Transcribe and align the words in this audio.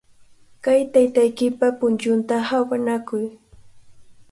Kay 0.63 0.81
taytaykipa 0.93 1.67
punchunta 1.79 2.35
hawnakuy. 2.49 3.25